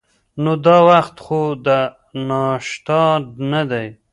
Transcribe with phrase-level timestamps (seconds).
[0.43, 1.67] نو دا وخت خو د
[2.27, 3.03] ناشتا
[3.51, 3.87] نه دی.